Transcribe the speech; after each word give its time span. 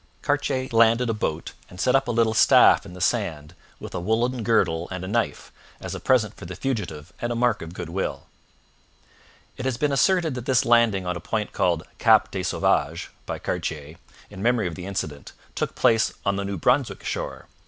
Cartier 0.23 0.67
landed 0.71 1.11
a 1.11 1.13
boat 1.13 1.53
and 1.69 1.79
set 1.79 1.95
up 1.95 2.07
a 2.07 2.11
little 2.11 2.33
staff 2.33 2.87
in 2.87 2.93
the 2.93 2.99
sand 3.01 3.53
with 3.79 3.93
a 3.93 3.99
woollen 3.99 4.41
girdle 4.41 4.87
and 4.89 5.03
a 5.03 5.07
knife, 5.07 5.51
as 5.79 5.93
a 5.93 5.99
present 5.99 6.33
for 6.35 6.45
the 6.45 6.55
fugitive 6.55 7.13
and 7.21 7.31
a 7.31 7.35
mark 7.35 7.61
of 7.61 7.75
good 7.75 7.89
will. 7.89 8.25
It 9.57 9.65
has 9.65 9.77
been 9.77 9.91
asserted 9.91 10.33
that 10.33 10.47
this 10.47 10.65
landing 10.65 11.05
on 11.05 11.15
a 11.15 11.19
point 11.19 11.53
called 11.53 11.83
Cap 11.99 12.31
des 12.31 12.41
Sauvages 12.45 13.09
by 13.27 13.37
Cartier, 13.37 13.97
in 14.31 14.41
memory 14.41 14.65
of 14.65 14.73
the 14.73 14.87
incident, 14.87 15.33
took 15.53 15.75
place 15.75 16.11
on 16.25 16.35
the 16.35 16.45
New 16.45 16.57
Brunswick 16.57 17.03
shore. 17.03 17.45